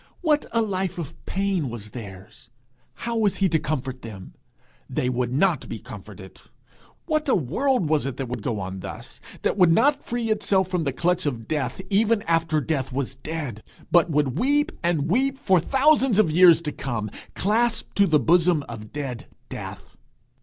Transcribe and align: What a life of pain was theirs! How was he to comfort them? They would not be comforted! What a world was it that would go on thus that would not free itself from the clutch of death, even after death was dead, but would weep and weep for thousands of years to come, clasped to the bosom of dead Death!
What 0.21 0.47
a 0.51 0.63
life 0.63 0.97
of 0.97 1.13
pain 1.27 1.69
was 1.69 1.91
theirs! 1.91 2.49
How 3.05 3.15
was 3.15 3.35
he 3.37 3.47
to 3.49 3.59
comfort 3.59 4.01
them? 4.01 4.33
They 4.89 5.09
would 5.09 5.31
not 5.31 5.69
be 5.69 5.77
comforted! 5.77 6.41
What 7.05 7.29
a 7.29 7.35
world 7.35 7.87
was 7.87 8.07
it 8.07 8.17
that 8.17 8.27
would 8.27 8.41
go 8.41 8.59
on 8.59 8.79
thus 8.79 9.21
that 9.43 9.59
would 9.59 9.71
not 9.71 10.01
free 10.03 10.31
itself 10.31 10.69
from 10.69 10.85
the 10.85 10.91
clutch 10.91 11.27
of 11.27 11.47
death, 11.47 11.81
even 11.91 12.23
after 12.23 12.59
death 12.59 12.91
was 12.91 13.13
dead, 13.13 13.61
but 13.91 14.09
would 14.09 14.39
weep 14.39 14.71
and 14.81 15.07
weep 15.07 15.37
for 15.37 15.59
thousands 15.59 16.17
of 16.17 16.31
years 16.31 16.63
to 16.63 16.71
come, 16.71 17.11
clasped 17.35 17.95
to 17.97 18.07
the 18.07 18.19
bosom 18.19 18.63
of 18.67 18.91
dead 18.91 19.27
Death! 19.49 19.97